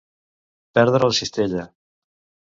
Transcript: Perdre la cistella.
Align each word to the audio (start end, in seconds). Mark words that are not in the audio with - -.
Perdre 0.79 1.01
la 1.03 1.09
cistella. 1.17 1.67